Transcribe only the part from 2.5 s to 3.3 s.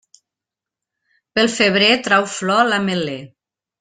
l'ametler.